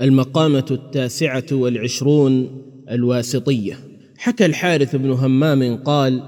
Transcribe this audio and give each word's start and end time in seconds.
المقامة 0.00 0.64
التاسعة 0.70 1.44
والعشرون 1.52 2.62
الواسطية. 2.90 3.78
حكى 4.18 4.46
الحارث 4.46 4.96
بن 4.96 5.10
همام 5.10 5.76
قال 5.76 6.22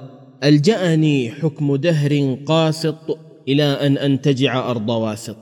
ألجأني 0.45 1.31
حكم 1.31 1.76
دهر 1.76 2.39
قاسط 2.47 3.18
إلى 3.49 3.63
أن 3.63 3.99
أنتجع 3.99 4.71
أرض 4.71 4.89
واسط 4.89 5.37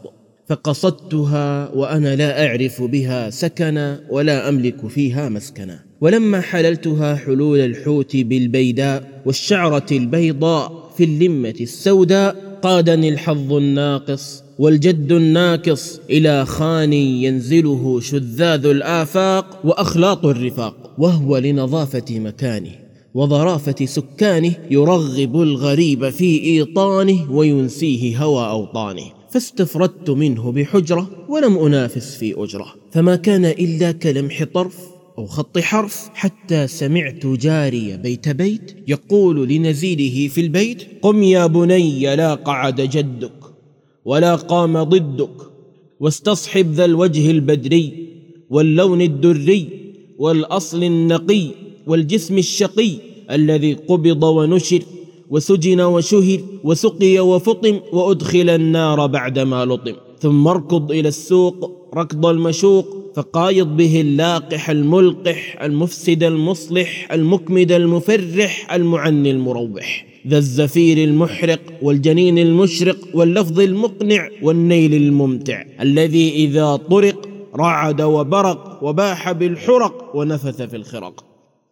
فقصدتها 0.48 1.70
وأنا 1.74 2.16
لا 2.16 2.46
أعرف 2.46 2.82
بها 2.82 3.30
سكنا 3.30 4.00
ولا 4.10 4.48
أملك 4.48 4.86
فيها 4.86 5.28
مسكنا. 5.28 5.84
ولما 6.00 6.40
حللتها 6.40 7.14
حلول 7.14 7.58
الحوت 7.58 8.16
بالبيداء 8.16 9.22
والشعرة 9.26 9.86
البيضاء 9.92 10.90
في 10.96 11.04
اللمة 11.04 11.54
السوداء 11.60 12.58
قادني 12.62 13.08
الحظ 13.08 13.52
الناقص 13.52 14.43
والجد 14.58 15.12
الناكص 15.12 16.00
إلى 16.10 16.46
خاني 16.46 17.24
ينزله 17.24 18.00
شذاذ 18.00 18.66
الآفاق 18.66 19.60
وأخلاط 19.64 20.26
الرفاق 20.26 20.94
وهو 20.98 21.38
لنظافة 21.38 22.18
مكانه 22.18 22.70
وظرافة 23.14 23.86
سكانه 23.86 24.54
يرغب 24.70 25.42
الغريب 25.42 26.08
في 26.08 26.40
إيطانه 26.44 27.32
وينسيه 27.32 28.24
هوى 28.24 28.48
أوطانه 28.48 29.12
فاستفردت 29.30 30.10
منه 30.10 30.52
بحجرة 30.52 31.10
ولم 31.28 31.58
أنافس 31.58 32.16
في 32.16 32.34
أجرة 32.36 32.66
فما 32.92 33.16
كان 33.16 33.44
إلا 33.44 33.92
كلمح 33.92 34.44
طرف 34.44 34.76
أو 35.18 35.26
خط 35.26 35.58
حرف 35.58 36.08
حتى 36.14 36.66
سمعت 36.66 37.26
جاري 37.26 37.96
بيت 37.96 38.28
بيت 38.28 38.76
يقول 38.88 39.48
لنزيله 39.48 40.28
في 40.28 40.40
البيت 40.40 40.82
قم 41.02 41.22
يا 41.22 41.46
بني 41.46 42.16
لا 42.16 42.34
قعد 42.34 42.80
جدك 42.80 43.43
ولا 44.04 44.34
قام 44.34 44.82
ضدك 44.82 45.36
واستصحب 46.00 46.72
ذا 46.72 46.84
الوجه 46.84 47.30
البدري 47.30 48.08
واللون 48.50 49.00
الدري 49.00 49.68
والأصل 50.18 50.84
النقي 50.84 51.46
والجسم 51.86 52.38
الشقي 52.38 52.90
الذي 53.30 53.72
قبض 53.72 54.22
ونشر 54.22 54.82
وسجن 55.30 55.80
وشهر 55.80 56.40
وسقي 56.64 57.18
وفطم 57.18 57.80
وأدخل 57.92 58.50
النار 58.50 59.06
بعدما 59.06 59.64
لطم. 59.64 59.94
ثم 60.20 60.48
اركض 60.48 60.90
إلى 60.92 61.08
السوق 61.08 61.88
ركض 61.94 62.26
المشوق 62.26 62.86
فقايض 63.14 63.76
به 63.76 64.00
اللاقح 64.00 64.70
الملقح 64.70 65.62
المفسد 65.62 66.22
المصلح 66.22 67.12
المكمد 67.12 67.72
المفرح 67.72 68.74
المعني 68.74 69.30
المروح. 69.30 70.13
ذا 70.28 70.38
الزفير 70.38 71.08
المحرق 71.08 71.60
والجنين 71.82 72.38
المشرق 72.38 72.98
واللفظ 73.14 73.60
المقنع 73.60 74.28
والنيل 74.42 74.94
الممتع 74.94 75.64
الذي 75.80 76.30
إذا 76.34 76.76
طرق 76.76 77.28
رعد 77.56 78.02
وبرق 78.02 78.84
وباح 78.84 79.32
بالحرق 79.32 80.16
ونفث 80.16 80.62
في 80.62 80.76
الخرق. 80.76 81.24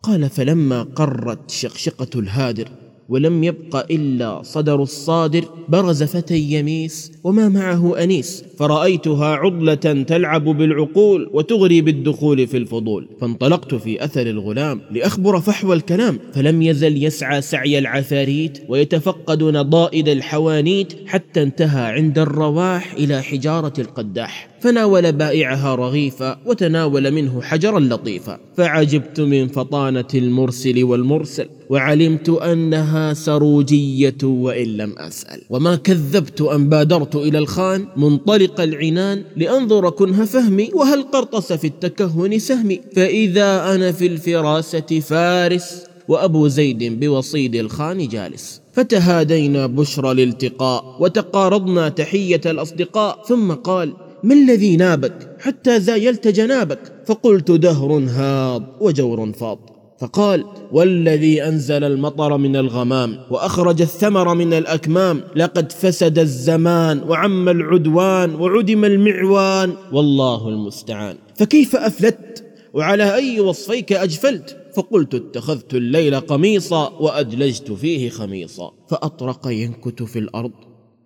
قال 0.03 0.30
فلما 0.30 0.83
قرت 0.83 1.50
شقشقة 1.50 2.20
الهادر 2.20 2.69
ولم 3.12 3.44
يبق 3.44 3.86
إلا 3.91 4.42
صدر 4.42 4.82
الصادر 4.82 5.44
برز 5.68 6.02
فتى 6.02 6.38
يميس 6.38 7.12
وما 7.24 7.48
معه 7.48 8.02
أنيس 8.02 8.44
فرأيتها 8.58 9.27
عضلة 9.27 10.05
تلعب 10.08 10.44
بالعقول 10.44 11.30
وتغري 11.33 11.80
بالدخول 11.80 12.46
في 12.46 12.56
الفضول. 12.56 13.08
فانطلقت 13.20 13.74
في 13.74 14.05
أثر 14.05 14.27
الغلام 14.27 14.80
لأخبر 14.90 15.40
فحوى 15.40 15.77
الكلام 15.77 16.18
فلم 16.34 16.62
يزل 16.62 17.05
يسعى 17.05 17.40
سعي 17.40 17.78
العفاريت 17.78 18.58
ويتفقد 18.68 19.42
نضائد 19.42 20.08
الحوانيت 20.08 20.92
حتى 21.06 21.42
انتهى 21.42 21.92
عند 21.92 22.18
الرواح 22.18 22.92
إلى 22.92 23.22
حجارة 23.22 23.72
القداح. 23.78 24.52
فناول 24.62 25.12
بائعها 25.12 25.74
رغيفا 25.74 26.38
وتناول 26.46 27.10
منه 27.10 27.42
حجرا 27.42 27.80
لطيفا. 27.80 28.38
فعجبت 28.56 29.20
من 29.20 29.48
فطانة 29.48 30.12
المرسل 30.14 30.84
والمرسل 30.84 31.48
وعلمت 31.70 32.28
أنها 32.28 33.14
سروجية 33.14 34.23
وإن 34.23 34.67
لم 34.67 34.98
أسأل. 34.98 35.40
وما 35.50 35.77
كذبت 35.77 36.40
أن 36.40 36.68
بادرت 36.68 37.17
إلى 37.17 37.39
الخان 37.39 37.86
منطلق 37.96 38.61
العنان 38.61 39.24
لأنظر 39.36 39.90
كنه 39.90 40.24
فهمي 40.24 40.70
وهل 40.74 41.02
قرطس 41.02 41.52
في 41.52 41.67
التكهن 41.67 42.39
سهمي. 42.39 42.80
فإذا 42.96 43.74
أنا 43.74 43.92
في 43.92 44.06
الفراسة 44.06 45.00
فارس 45.00 45.84
وأبو 46.08 46.48
زيد 46.48 47.00
بوصيد 47.00 47.55
الخان 47.55 48.08
جالس. 48.08 48.62
فتهادينا 48.73 49.67
بشرى 49.67 50.12
الالتقاء 50.12 50.96
وتقارضنا 51.00 51.89
تحية 51.89 52.40
الأصدقاء 52.46 53.23
ثم 53.29 53.52
قال 53.52 53.92
ما 54.24 54.34
الذي 54.34 54.77
نابك 54.77 55.36
حتى 55.40 55.80
زايلت 55.80 56.28
جنابك؟ 56.28 56.92
فقلت 57.06 57.50
دهر 57.50 57.92
هاض 57.92 58.62
وجور 58.80 59.33
فاض. 59.33 59.58
فقال 59.98 60.44
والذي 60.72 61.42
أنزل 61.42 61.84
المطر 61.84 62.36
من 62.36 62.56
الغمام 62.56 63.18
وأخرج 63.30 63.82
الثمر 63.82 64.34
من 64.34 64.52
الأكمام 64.52 65.20
لقد 65.36 65.72
فسد 65.72 66.18
الزمان 66.18 67.02
وعم 67.02 67.48
العدوان 67.48 68.34
وعدم 68.34 68.84
المعوان 68.84 69.72
والله 69.92 70.48
المستعان. 70.48 71.16
فكيف 71.36 71.77
أفلت؟ 71.77 72.44
وعلى 72.74 73.14
أي 73.14 73.40
وصفيك 73.40 73.92
أجفلت؟ 73.92 74.56
فقلت 74.74 75.14
اتخذت 75.14 75.74
الليل 75.74 76.20
قميصا 76.20 76.88
وأدلجت 76.88 77.72
فيه 77.72 78.11
خميصا. 78.11 78.72
فأطرق 78.88 79.48
ينكت 79.48 80.02
في 80.02 80.18
الأرض 80.18 80.52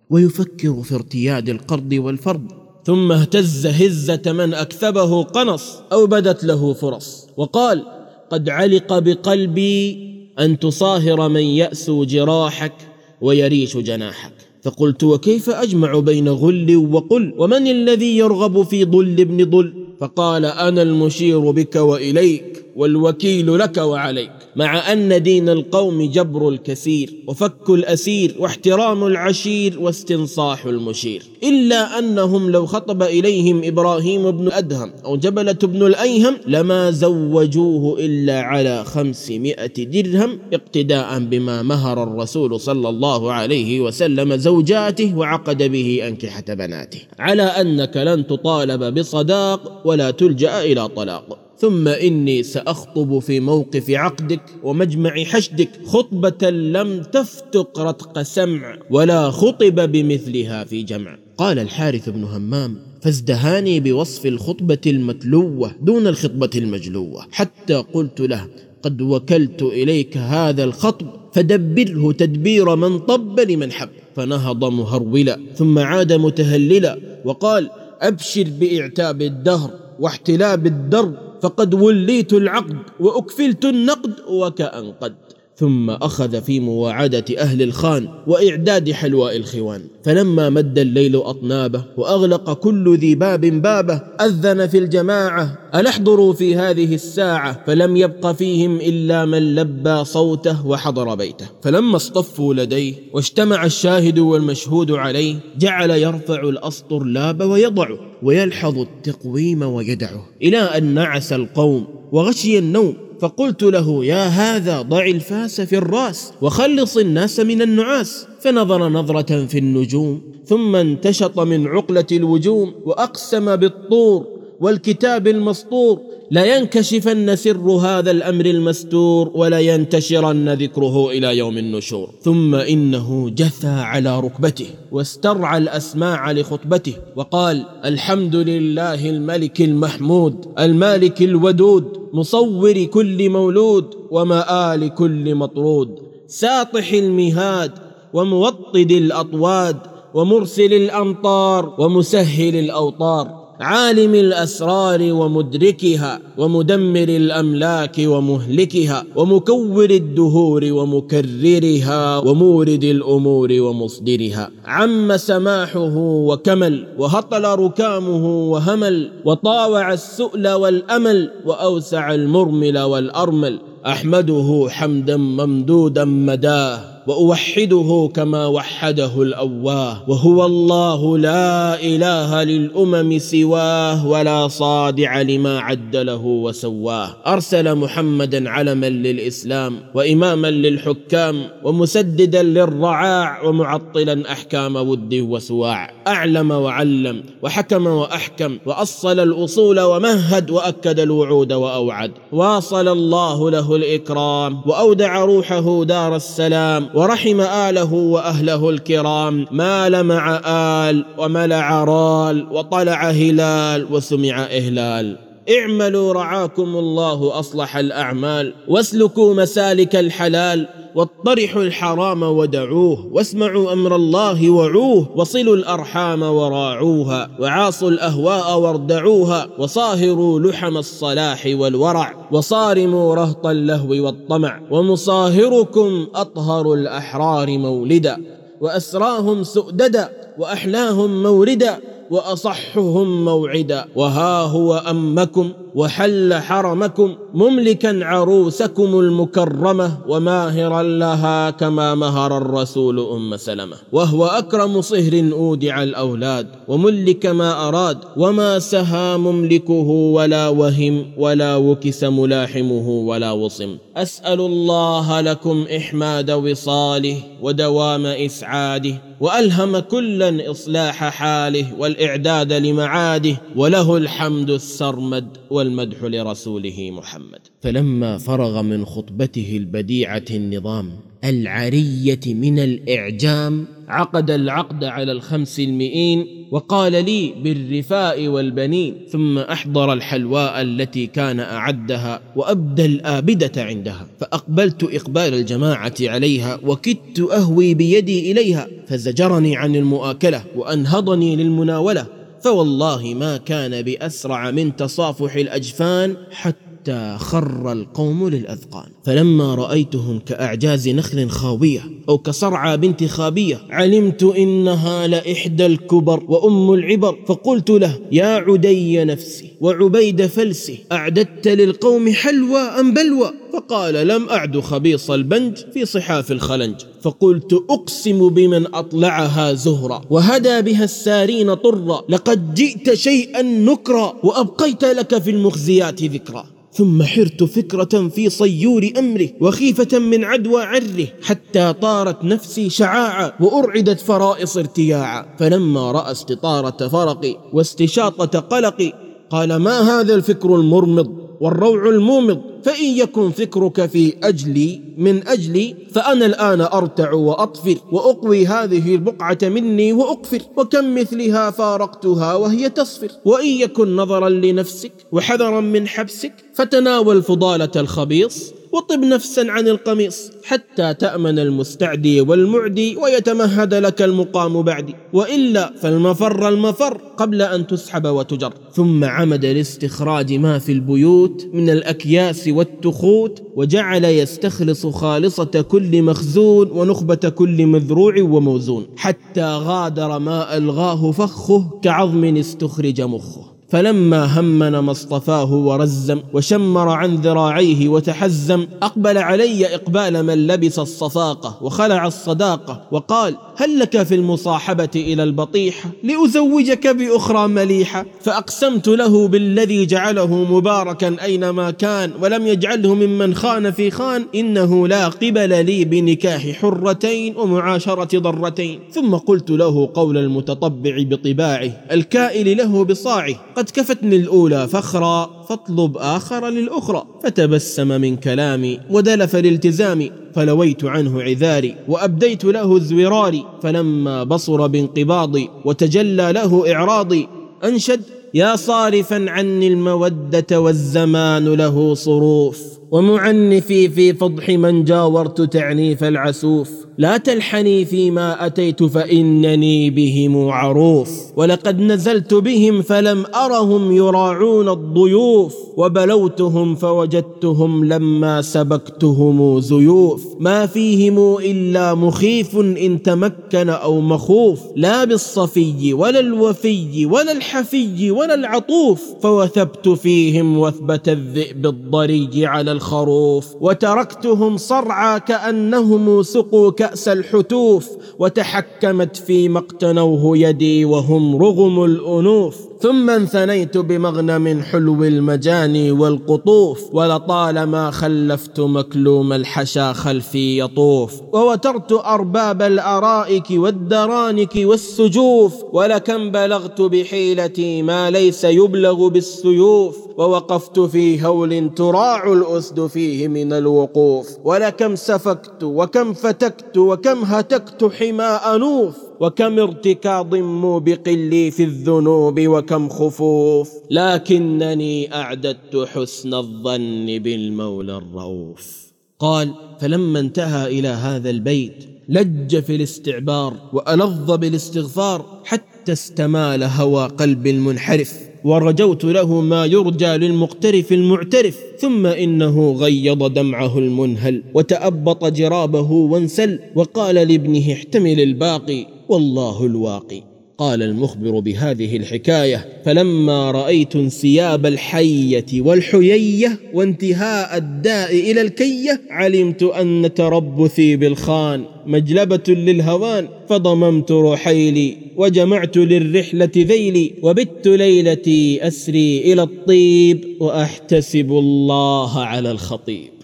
ويفكر 0.09 0.81
في 0.83 0.95
ارتياد 0.95 1.49
القرض 1.49 1.93
والفرض. 1.93 2.66
ثم 2.87 3.11
اهتز 3.11 3.67
هزة 3.67 4.21
من 4.25 4.53
أكثبه 4.53 5.23
قنص 5.23 5.75
أو 5.91 6.07
بدت 6.07 6.43
له 6.43 6.73
فرص. 6.73 7.27
وقال 7.37 7.83
قد 8.29 8.49
علق 8.49 8.99
بقلبي 8.99 9.97
أن 10.39 10.59
تصاهر 10.59 11.29
من 11.29 11.41
يأسو 11.41 12.03
جراحك 12.03 12.73
ويريش 13.21 13.77
جناحك. 13.77 14.31
فقلت 14.63 15.03
وكيف 15.03 15.49
أجمع 15.49 15.99
بين 15.99 16.29
غل 16.29 16.75
وقل؟ 16.91 17.33
ومن 17.37 17.67
الذي 17.67 18.17
يرغب 18.17 18.63
في 18.63 18.85
ضل 18.85 19.15
ابن 19.19 19.49
ضل؟ 19.49 19.73
فقال 19.99 20.45
أنا 20.45 20.81
المشير 20.81 21.51
بك 21.51 21.75
وإليك. 21.75 22.65
والوكيل 22.77 23.59
لك 23.59 23.77
وعليك. 23.77 24.31
مع 24.55 24.93
أن 24.93 25.23
دين 25.23 25.49
القوم 25.49 26.11
جبر 26.11 26.49
الكثير 26.49 27.13
وفك 27.27 27.69
الأسير 27.69 28.35
واحترام 28.39 29.07
العشير 29.07 29.79
واستنصاح 29.79 30.65
المشير. 30.65 31.23
إلا 31.43 31.99
أنهم 31.99 32.51
لو 32.51 32.65
خطب 32.65 33.03
إليهم 33.03 33.61
إبراهيم 33.63 34.31
بن 34.31 34.51
أدهم 34.51 34.91
أو 35.05 35.17
جبلة 35.17 35.51
بن 35.63 35.85
الأيهم 35.85 36.37
لما 36.47 36.91
زوجوه 36.91 37.99
إلا 37.99 38.41
على 38.41 38.85
خمسمائة 38.85 39.73
درهم 39.77 40.39
اقتداء 40.53 41.19
بما 41.19 41.61
مهر 41.61 42.03
الرسول 42.03 42.59
صلى 42.59 42.89
الله 42.89 43.31
عليه 43.31 43.79
وسلم 43.81 44.35
زوجاته 44.35 45.17
وعقد 45.17 45.63
به 45.63 46.07
أنكحة 46.07 46.43
بناته. 46.49 47.01
على 47.19 47.43
أنك 47.43 47.97
لن 47.97 48.27
تطالب 48.27 48.99
بصداق 48.99 49.81
ولا 49.85 50.11
تلجأ 50.11 50.63
إلى 50.63 50.87
طلاق. 50.87 51.46
ثم 51.59 51.87
إني 51.87 52.43
سأخطب 52.43 53.19
في 53.19 53.39
موقف 53.39 53.89
عقدك 53.89 54.41
ومجمع 54.63 55.23
حشدك 55.23 55.69
خطبة 55.85 56.49
لم 56.49 57.03
تفتق 57.03 57.79
رتق 57.79 58.21
سمع 58.21 58.77
ولا 58.89 59.31
خطب 59.31 59.91
بمثلها 59.91 60.63
في 60.63 60.83
جمع. 60.83 61.17
قال 61.37 61.59
الحارث 61.59 62.09
بن 62.09 62.23
همام 62.23 62.75
فازدهاني 63.01 63.79
بوصف 63.79 64.25
الخطبة 64.25 64.81
المتلوة 64.87 65.71
دون 65.81 66.07
الخطبة 66.07 66.49
المجلوة 66.55 67.25
حتى 67.31 67.73
قلت 67.73 68.21
له 68.21 68.47
قد 68.81 69.01
وكلت 69.01 69.61
إليك 69.61 70.17
هذا 70.17 70.63
الخطب 70.63 71.07
فدبره 71.33 72.11
تدبير 72.11 72.75
من 72.75 72.99
طب 72.99 73.39
لمن 73.39 73.71
حب. 73.71 73.89
فنهض 74.15 74.65
مهرولا 74.65 75.39
ثم 75.55 75.79
عاد 75.79 76.13
متهللا 76.13 76.99
وقال 77.25 77.69
أبشر 78.01 78.47
بإعتاب 78.59 79.21
الدهر 79.21 79.71
واحتلاب 79.99 80.65
الدرب 80.65 81.26
فقد 81.41 81.73
وليت 81.73 82.33
العقد 82.33 82.77
وأكفلت 82.99 83.65
النقد 83.65 84.13
وكأن 84.27 84.91
قد 84.91 85.15
ثم 85.59 85.89
أخذ 85.89 86.41
في 86.41 86.59
مواعدة 86.59 87.25
أهل 87.37 87.61
الخان 87.61 88.07
وإعداد 88.27 88.91
حلواء 88.91 89.37
الخوان. 89.37 89.81
فلما 90.03 90.49
مد 90.49 90.79
الليل 90.79 91.15
أطنابه 91.15 91.83
وأغلق 91.97 92.53
كل 92.53 92.97
ذي 92.97 93.15
باب 93.15 93.41
بابه 93.41 94.01
أذن 94.21 94.67
في 94.67 94.77
الجماعة 94.77 95.57
الاحضروا 95.75 96.33
في 96.33 96.55
هذه 96.55 96.95
الساعة؟ 96.95 97.63
فلم 97.67 97.97
يبق 97.97 98.31
فيهم 98.31 98.75
إلا 98.75 99.25
من 99.25 99.55
لبى 99.55 100.05
صوته 100.05 100.67
وحضر 100.67 101.15
بيته. 101.15 101.45
فلما 101.61 101.95
اصطفوا 101.95 102.53
لديه 102.53 102.93
واجتمع 103.13 103.65
الشاهد 103.65 104.19
والمشهود 104.19 104.91
عليه 104.91 105.35
جعل 105.59 105.89
يرفع 105.89 106.49
الاسطرلاب 106.49 107.41
ويضعه 107.41 107.99
ويلحظ 108.23 108.79
التقويم 108.79 109.61
ويدعه. 109.61 110.25
إلى 110.41 110.57
أن 110.57 110.83
نعس 110.83 111.33
القوم 111.33 111.87
وغشي 112.11 112.59
النوم 112.59 113.06
فقلت 113.19 113.63
له 113.63 114.05
يا 114.05 114.23
هذا 114.27 114.81
ضع 114.81 115.05
الفاس 115.05 115.61
في 115.61 115.77
الراس 115.77 116.33
وخلص 116.41 116.97
الناس 116.97 117.39
من 117.39 117.61
النعاس. 117.61 118.27
فنظر 118.39 118.89
نظرة 118.89 119.45
في 119.45 119.57
النجوم 119.57 120.21
ثم 120.45 120.75
انتشط 120.75 121.39
من 121.39 121.67
عقلة 121.67 122.05
الوجوم 122.11 122.73
وأقسم 122.85 123.55
بالطور. 123.55 124.36
والكتاب 124.61 125.27
المسطور 125.27 125.99
لينكشفن 126.31 127.35
سر 127.35 127.57
هذا 127.71 128.11
الأمر 128.11 128.45
المستور 128.45 129.31
ولينتشرن 129.35 130.49
ذكره 130.49 131.09
إلى 131.09 131.37
يوم 131.37 131.57
النشور. 131.57 132.09
ثم 132.21 132.55
إنه 132.55 133.29
جثى 133.29 133.67
على 133.67 134.19
ركبته 134.19 134.65
واسترعى 134.91 135.57
الأسماع 135.57 136.31
لخطبته 136.31 136.93
وقال 137.15 137.65
الحمد 137.85 138.35
لله 138.35 139.09
الملك 139.09 139.61
المحمود 139.61 140.45
المالك 140.59 141.21
الودود 141.21 141.85
مصور 142.13 142.83
كل 142.83 143.29
مولود 143.29 143.85
ومآل 144.11 144.93
كل 144.93 145.35
مطرود 145.35 145.89
ساطح 146.27 146.93
المهاد 146.93 147.71
وموطد 148.13 148.91
الأطواد 148.91 149.77
ومرسل 150.13 150.73
الأمطار 150.73 151.75
ومسهل 151.79 152.55
الأوطار. 152.55 153.46
عالم 153.59 154.15
الأسرار 154.15 155.13
ومدركها 155.13 156.19
ومدمر 156.37 157.09
الأملاك 157.09 157.95
ومهلكها 157.99 159.03
ومكور 159.15 159.89
الدهور 159.89 160.65
ومكررها 160.65 162.17
ومورد 162.17 162.83
الأمور 162.83 163.49
ومصدرها. 163.51 164.49
عم 164.65 165.17
سماحه 165.17 165.97
وكمل 165.97 166.87
وهطل 166.97 167.43
ركامه 167.43 168.51
وهمل 168.51 169.11
وطاوع 169.25 169.93
السؤل 169.93 170.47
والأمل 170.47 171.31
وأوسع 171.45 172.13
المرمل 172.13 172.79
والأرمل. 172.79 173.59
أحمده 173.85 174.67
حمدا 174.69 175.17
ممدودا 175.17 176.05
مداه. 176.05 176.96
وأوحده 177.07 178.09
كما 178.13 178.47
وحده 178.47 179.21
الأواه 179.21 180.09
وهو 180.09 180.45
الله 180.45 181.17
لا 181.17 181.81
إله 181.81 182.43
للأمم 182.43 183.19
سواه 183.19 184.07
ولا 184.07 184.47
صادع 184.47 185.21
لما 185.21 185.59
عد 185.59 185.95
له 185.95 186.25
وسواه. 186.25 187.09
أرسل 187.27 187.75
محمدا 187.75 188.49
علما 188.49 188.89
للإسلام 188.89 189.79
واماما 189.95 190.51
للحكام 190.51 191.43
ومسددا 191.63 192.43
للرعاع 192.43 193.43
ومعطلا 193.43 194.31
أحكام 194.31 194.75
ود 194.75 195.13
وسواع. 195.13 195.91
أعلم 196.07 196.51
وعلم 196.51 197.23
وحكم 197.41 197.87
وأحكم 197.87 198.57
وأصل 198.65 199.19
الأصول 199.19 199.79
ومهد 199.79 200.51
وأكد 200.51 200.99
الوعود 200.99 201.53
وأوعد. 201.53 202.11
واصل 202.31 202.87
الله 202.87 203.51
له 203.51 203.75
الإكرام 203.75 204.61
وأودع 204.65 205.25
روحه 205.25 205.83
دار 205.83 206.15
السلام 206.15 206.96
ورحم 206.97 207.41
آله 207.41 207.93
وأهله 207.93 208.69
الكرام 208.69 209.45
ما 209.51 209.89
لمع 209.89 210.41
آل 210.89 211.05
وملع 211.17 211.83
رال 211.83 212.47
وطلع 212.51 213.09
هلال 213.09 213.87
وسمع 213.93 214.43
إهلال. 214.43 215.26
اعملوا 215.49 216.13
رعاكم 216.13 216.75
الله 216.75 217.39
أصلح 217.39 217.77
الأعمال 217.77 218.53
واسلكوا 218.67 219.33
مسالك 219.33 219.95
الحلال 219.95 220.67
واطرحوا 220.95 221.61
الحرام 221.61 222.23
ودعوه 222.23 223.07
واسمعوا 223.11 223.73
أمر 223.73 223.95
الله 223.95 224.49
وعوه 224.49 225.09
وصلوا 225.15 225.55
الارحام 225.55 226.21
وراعوها 226.23 227.29
وعاصوا 227.39 227.89
الاهواء 227.89 228.59
واردعوها 228.59 229.47
وصاهروا 229.59 230.39
لحم 230.39 230.77
الصلاح 230.77 231.47
والورع 231.51 232.27
وصارموا 232.31 233.15
رهط 233.15 233.47
اللهو 233.47 233.89
والطمع 234.05 234.59
ومصاهركم 234.71 236.07
اطهر 236.15 236.73
الاحرار 236.73 237.57
مولدا 237.57 238.17
واسراهم 238.61 239.43
سؤددا 239.43 240.09
واحلاهم 240.39 241.23
موردا 241.23 241.77
وأصحهم 242.11 243.25
موعدا. 243.25 243.85
وها 243.95 244.41
هو 244.41 244.83
أمكم 244.89 245.51
وحل 245.75 246.33
حرمكم 246.33 247.15
مملكا 247.33 248.05
عروسكم 248.05 248.99
المكرمة 248.99 249.97
وماهرا 250.07 250.83
لها 250.83 251.49
كما 251.49 251.95
مهر 251.95 252.37
الرسول 252.37 252.99
أم 252.99 253.37
سلمة. 253.37 253.75
وهو 253.91 254.25
أكرم 254.25 254.81
صهر 254.81 255.29
أودع 255.33 255.83
الأولاد 255.83 256.47
وملك 256.67 257.25
ما 257.25 257.67
أراد 257.67 257.97
وما 258.17 258.59
سها 258.59 259.17
مملكه 259.17 259.89
ولا 260.17 260.49
وهم 260.49 261.05
ولا 261.17 261.55
وكس 261.55 262.03
ملاحمه 262.03 262.89
ولا 262.89 263.31
وصم. 263.31 263.77
أسأل 263.97 264.39
الله 264.39 265.21
لكم 265.21 265.67
إحماد 265.77 266.31
وصاله 266.31 267.21
ودوام 267.41 268.05
إسعاده 268.05 269.01
وألهم 269.19 269.79
كلا 269.79 270.51
إصلاح 270.51 271.03
حاله 271.09 271.73
والإعداد 271.79 272.53
لمعاده 272.53 273.41
وله 273.55 273.97
الحمد 273.97 274.49
السرمد 274.49 275.37
والمدح 275.49 276.03
لرسوله 276.03 276.91
محمد. 276.91 277.47
فلما 277.61 278.17
فرغ 278.17 278.61
من 278.61 278.85
خطبته 278.85 279.57
البديعة 279.57 280.25
النظام 280.31 280.91
العرية 281.23 282.19
من 282.27 282.59
الإعجام 282.59 283.65
عقد 283.87 284.31
العقد 284.31 284.83
على 284.83 285.11
الخمس 285.11 285.59
المئين 285.59 286.25
وقال 286.51 286.91
لي 286.91 287.33
بالرفاء 287.43 288.27
والبنين 288.27 288.95
ثم 289.09 289.37
أحضر 289.37 289.93
الحلواء 289.93 290.61
التي 290.61 291.07
كان 291.07 291.39
أعدها 291.39 292.21
وأبدى 292.35 292.85
الآبدة 292.85 293.63
عندها 293.63 294.07
فأقبلت 294.19 294.83
إقبال 294.83 295.33
الجماعة 295.33 295.93
عليها 296.01 296.59
وكدت 296.63 297.19
أهوي 297.19 297.73
بيدي 297.73 298.31
إليها 298.31 298.67
فزجرني 298.87 299.55
عن 299.55 299.75
المؤاكلة 299.75 300.43
وأنهضني 300.55 301.35
للمناولة 301.35 302.05
فوالله 302.41 303.13
ما 303.13 303.37
كان 303.37 303.81
بأسرع 303.81 304.51
من 304.51 304.75
تصافح 304.75 305.35
الأجفان 305.35 306.15
حتى 306.31 306.66
حتى 306.87 307.17
خر 307.19 307.71
القوم 307.71 308.29
للأذقان. 308.29 308.85
فلما 309.03 309.55
رأيتهم 309.55 310.19
كأعجاز 310.19 310.89
نخل 310.89 311.29
خاوية 311.29 311.81
أو 312.09 312.17
كصرعى 312.17 312.77
بنت 312.77 313.03
خابية 313.03 313.61
علمت 313.69 314.23
إنها 314.23 315.07
لإحدى 315.07 315.65
الكبر 315.65 316.23
وأم 316.27 316.73
العبر. 316.73 317.17
فقلت 317.27 317.69
له 317.69 317.99
يا 318.11 318.25
عدي 318.25 319.03
نفسي 319.03 319.51
وعبيد 319.61 320.25
فلسي 320.25 320.79
أعددت 320.91 321.47
للقوم 321.47 322.13
حلوى 322.13 322.59
أم 322.59 322.93
بلوى 322.93 323.31
فقال 323.53 324.07
لم 324.07 324.29
أعد 324.29 324.59
خبيص 324.59 325.11
البنج 325.11 325.57
في 325.73 325.85
صحاف 325.85 326.31
الخلنج. 326.31 326.75
فقلت 327.01 327.53
أقسم 327.69 328.29
بمن 328.29 328.75
أطلعها 328.75 329.53
زهرا 329.53 330.01
وهدى 330.09 330.61
بها 330.61 330.83
السارين 330.83 331.53
طرا 331.53 332.01
لقد 332.09 332.53
جئت 332.53 332.93
شيئا 332.93 333.41
نكرا 333.41 334.13
وأبقيت 334.23 334.85
لك 334.85 335.17
في 335.17 335.29
المخزيات 335.29 336.03
ذكرا. 336.03 336.56
ثم 336.73 337.03
حرت 337.03 337.43
فكرة 337.43 338.07
في 338.07 338.29
صيور 338.29 338.89
أمره 338.97 339.29
وخيفة 339.41 339.99
من 339.99 340.23
عدوى 340.23 340.63
عره 340.63 341.07
حتى 341.23 341.73
طارت 341.73 342.23
نفسي 342.23 342.69
شعاعا 342.69 343.31
وأرعدت 343.39 343.99
فرائص 343.99 344.57
ارتياعا. 344.57 345.25
فلما 345.39 345.91
رأى 345.91 346.11
استطارة 346.11 346.87
فرقي 346.87 347.35
واستشاطة 347.53 348.39
قلقي 348.39 348.93
قال 349.29 349.55
ما 349.55 349.79
هذا 349.79 350.15
الفكر 350.15 350.55
المرمض 350.55 351.07
والروع 351.41 351.89
المومض؟ 351.89 352.41
فإن 352.67 352.97
يكن 352.97 353.31
فكرك 353.31 353.85
في 353.85 354.13
أجلي 354.23 354.81
من 354.97 355.27
أجلي 355.27 355.75
فأنا 355.91 356.25
الآن 356.25 356.61
أرتع 356.61 357.13
وأطفر 357.13 357.77
وأقوي 357.91 358.47
هذه 358.47 358.95
البقعة 358.95 359.37
مني 359.43 359.93
وأقفر 359.93 360.41
وكم 360.57 360.95
مثلها 360.95 361.51
فارقتها 361.51 362.33
وهي 362.35 362.69
تصفر. 362.69 363.11
وإن 363.25 363.47
يكن 363.47 363.95
نظرا 363.95 364.29
لنفسك 364.29 364.91
وحذرا 365.11 365.61
من 365.61 365.87
حبسك 365.87 366.33
فتناول 366.53 367.23
فضالة 367.23 367.71
الخبيص. 367.75 368.53
وطب 368.71 368.99
نفسا 368.99 369.41
عن 369.49 369.67
القميص 369.67 370.31
حتى 370.43 370.93
تأمن 370.93 371.39
المستعدي 371.39 372.21
والمعدي 372.21 372.95
ويتمهد 372.95 373.73
لك 373.73 374.01
المقام 374.01 374.61
بعدي. 374.61 374.95
وإلا 375.13 375.73
فالمفر 375.81 376.49
المفر 376.49 377.01
قبل 377.17 377.41
أن 377.41 377.67
تسحب 377.67 378.05
وتجر. 378.05 378.53
ثم 378.73 379.03
عمد 379.03 379.45
لاستخراج 379.45 380.33
ما 380.33 380.59
في 380.59 380.71
البيوت 380.71 381.47
من 381.53 381.69
الأكياس 381.69 382.47
والتخوت 382.47 383.43
وجعل 383.55 384.05
يستخلص 384.05 384.85
خالصة 384.85 385.65
كل 385.69 386.01
مخزون 386.01 386.71
ونخبة 386.71 387.15
كل 387.15 387.65
مذروع 387.65 388.21
وموزون. 388.21 388.87
حتى 388.97 389.45
غادر 389.45 390.19
ما 390.19 390.57
ألغاه 390.57 391.11
فخه 391.11 391.79
كعظم 391.83 392.37
استخرج 392.37 393.01
مخه. 393.01 393.56
فلما 393.69 394.39
همن 394.39 394.79
ما 394.79 394.91
اصطفاه 394.91 395.53
ورزم 395.53 396.21
وشمر 396.33 396.89
عن 396.89 397.15
ذراعيه 397.15 397.89
وتحزم 397.89 398.67
أقبل 398.81 399.17
علي 399.17 399.75
إقبال 399.75 400.23
من 400.23 400.47
لبس 400.47 400.79
الصفاقة 400.79 401.57
وخلع 401.61 402.07
الصداقة 402.07 402.81
وقال 402.91 403.35
هل 403.55 403.79
لك 403.79 404.03
في 404.03 404.15
المصاحبة 404.15 404.89
إلى 404.95 405.23
البطيحه 405.23 405.89
لأزوجك 406.03 406.87
بأخرى 406.87 407.47
مليحه 407.47 408.05
فأقسمت 408.21 408.87
له 408.87 409.27
بالذي 409.27 409.85
جعله 409.85 410.35
مباركا 410.35 411.15
أينما 411.23 411.71
كان 411.71 412.11
ولم 412.21 412.47
يجعله 412.47 412.93
ممن 412.93 413.35
خان 413.35 413.71
في 413.71 413.91
خان 413.91 414.25
إنه 414.35 414.87
لا 414.87 415.07
قبل 415.07 415.65
لي 415.65 415.85
بنكاح 415.85 416.51
حرتين 416.51 417.37
ومعاشرة 417.37 418.19
ضرتين. 418.19 418.79
ثم 418.91 419.15
قلت 419.15 419.49
له 419.49 419.89
قول 419.93 420.17
المتطبع 420.17 420.97
بطباعه 420.97 421.71
الكائل 421.91 422.57
له 422.57 422.85
بصاعه. 422.85 423.35
قد 423.57 423.69
كفتني 423.69 424.15
الأولى 424.15 424.67
فخرا 424.67 425.43
فاطلب 425.49 425.97
آخر 425.97 426.49
للأخرى. 426.49 427.03
فتبسم 427.23 428.01
من 428.01 428.15
كلامي 428.15 428.79
ودلف 428.89 429.35
الالتزام 429.35 430.09
فلويت 430.35 430.85
عنه 430.85 431.21
عذاري 431.21 431.75
وأبديت 431.87 432.45
له 432.45 432.75
الزورار 432.75 433.59
فلما 433.61 434.23
بصر 434.23 434.67
بانقباضي 434.67 435.49
وتجلى 435.65 436.31
له 436.31 436.73
إعراضي 436.73 437.27
أنشد 437.63 438.01
يا 438.33 438.55
صارفا 438.55 439.25
عني 439.29 439.67
المودة 439.67 440.61
والزمان 440.61 441.45
له 441.45 441.93
صروف. 441.93 442.61
ومعنفي 442.91 443.89
في 443.89 444.13
فضح 444.13 444.49
من 444.49 444.83
جاورت 444.83 445.41
تعنيف 445.41 446.03
العسوف. 446.03 446.69
لا 446.97 447.17
تلحني 447.17 447.85
فيما 447.85 448.45
أتيت 448.45 448.83
فإنني 448.83 449.89
بهم 449.89 450.49
عروف. 450.49 451.09
ولقد 451.35 451.79
نزلت 451.79 452.33
بهم 452.33 452.81
فلم 452.81 453.25
أرهم 453.35 453.91
يراعون 453.91 454.69
الضيوف. 454.69 455.55
وبلوتهم 455.77 456.75
فوجدتهم 456.75 457.85
لما 457.85 458.41
سبكتهم 458.41 459.59
زيوف. 459.59 460.25
ما 460.39 460.65
فيهم 460.65 461.37
إلا 461.37 461.93
مخيف 461.93 462.55
إن 462.57 463.01
تمكن 463.03 463.69
أو 463.69 464.01
مخوف. 464.01 464.59
لا 464.75 465.03
بالصفي 465.03 465.93
ولا 465.93 466.19
الوفي 466.19 467.05
ولا 467.05 467.31
الحفي 467.31 468.11
ولا 468.11 468.33
العطوف. 468.33 469.01
فوثبت 469.21 469.89
فيهم 469.89 470.57
وثبة 470.57 470.99
الذئب 471.07 471.65
الضري 471.65 472.45
على 472.45 472.76
الخروف 472.77 473.45
وتركتهم 473.61 474.57
صرعى 474.57 475.19
كأنهم 475.19 476.23
سقوا 476.23 476.71
كأس 476.71 477.07
الحتوف 477.07 477.89
وتحكمت 478.19 479.15
فيما 479.15 479.59
اقتنوه 479.59 480.37
يدي 480.37 480.85
وهم 480.85 481.35
رغم 481.35 481.83
الأنوف. 481.83 482.55
ثم 482.81 483.09
انثنيت 483.09 483.77
بمغنم 483.77 484.61
حلو 484.61 485.03
المجاني 485.03 485.91
والقطوف 485.91 486.95
ولطالما 486.95 487.91
خلفت 487.91 488.59
مكلوم 488.59 489.33
الحشا 489.33 489.93
خلفي 489.93 490.59
يطوف. 490.59 491.21
ووترت 491.33 491.91
أرباب 491.91 492.61
الأرائك 492.61 493.45
والدرانك 493.51 494.53
والسجوف 494.55 495.53
ولكم 495.73 496.31
بلغت 496.31 496.81
بحيلتي 496.81 497.81
ما 497.81 498.11
ليس 498.11 498.43
يبلغ 498.43 499.07
بالسيوف. 499.07 499.97
ووقفت 500.17 500.79
في 500.79 501.25
هول 501.25 501.73
تراع 501.75 502.33
الأسد 502.33 502.87
فيه 502.87 503.27
من 503.27 503.53
الوقوف. 503.53 504.27
ولكم 504.43 504.95
سفكت 504.95 505.63
وكم 505.63 506.13
فتكت 506.13 506.77
وكم 506.77 507.23
هتكت 507.23 507.91
حمى 507.99 508.23
أنوف 508.23 509.06
وكم 509.19 509.59
ارتكاض 509.59 510.35
موبق 510.35 511.09
لي 511.09 511.51
في 511.51 511.63
الذنوب 511.63 512.47
وكم 512.47 512.89
خفوف 512.89 513.71
لكنني 513.91 515.15
أعددت 515.15 515.87
حسن 515.93 516.33
الظن 516.33 517.05
بالمولى 517.19 517.97
الرؤوف 517.97 518.87
قال 519.19 519.53
فلما 519.79 520.19
انتهى 520.19 520.79
إلى 520.79 520.87
هذا 520.87 521.29
البيت 521.29 521.85
لج 522.09 522.59
في 522.59 522.75
الاستعبار 522.75 523.69
وألظ 523.73 524.31
بالاستغفار 524.31 525.41
حتى 525.45 525.91
استمال 525.91 526.63
هوى 526.63 527.07
قلب 527.07 527.47
المنحرف. 527.47 528.26
ورجوت 528.47 529.03
له 529.05 529.41
ما 529.41 529.65
يرجى 529.65 530.11
للمقترف 530.23 530.93
المعترف 530.93 531.57
ثم 531.79 532.05
إنه 532.05 532.71
غيض 532.71 533.33
دمعه 533.33 533.77
المنهل 533.79 534.43
وتأبط 534.53 535.25
جرابه 535.25 535.91
وانسل 535.91 536.59
وقال 536.75 537.15
لابنه 537.15 537.73
احتمل 537.73 538.19
الباقي 538.19 538.85
والله 539.09 539.65
الواقي. 539.65 540.36
قال 540.57 540.83
المخبر 540.83 541.39
بهذه 541.39 541.97
الحكاية 541.97 542.65
فلما 542.85 543.51
رأيت 543.51 543.95
انسياب 543.95 544.65
الحية 544.65 545.61
والحيية 545.61 546.59
وانتهاء 546.73 547.57
الداء 547.57 548.31
إلى 548.31 548.41
الكية 548.41 549.01
علمت 549.09 549.63
أن 549.63 550.13
تربثي 550.15 550.95
بالخان 550.95 551.65
مجلبة 551.85 552.43
للهوان 552.47 553.27
فضممت 553.49 554.11
رحيلي 554.11 554.97
وجمعت 555.15 555.77
للرحلة 555.77 556.51
ذيلي 556.57 557.13
وبت 557.21 557.67
ليلتي 557.67 558.67
أسري 558.67 559.33
إلى 559.33 559.43
الطيب 559.43 560.37
وأحتسب 560.39 561.31
الله 561.31 562.19
على 562.19 562.51
الخطيب. 562.51 563.16